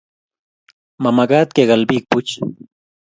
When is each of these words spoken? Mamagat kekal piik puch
Mamagat 1.03 1.49
kekal 1.55 1.83
piik 1.89 2.03
puch 2.11 2.31